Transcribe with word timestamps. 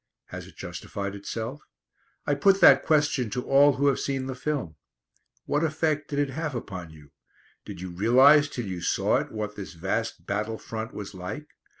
Has 0.29 0.47
it 0.47 0.55
justified 0.55 1.13
itself? 1.13 1.61
I 2.25 2.33
put 2.33 2.59
that 2.59 2.83
question 2.83 3.29
to 3.29 3.45
all 3.47 3.73
who 3.73 3.85
have 3.85 3.99
seen 3.99 4.25
the 4.25 4.33
film. 4.33 4.77
What 5.45 5.63
effect 5.63 6.07
did 6.09 6.17
it 6.17 6.31
have 6.31 6.55
upon 6.55 6.89
you? 6.89 7.11
Did 7.65 7.81
you 7.81 7.91
realise 7.91 8.49
till 8.49 8.65
you 8.65 8.81
saw 8.81 9.17
it 9.17 9.31
what 9.31 9.55
this 9.55 9.73
vast 9.75 10.25
battle 10.25 10.57
front 10.57 10.91
was 10.91 11.13
like? 11.13 11.49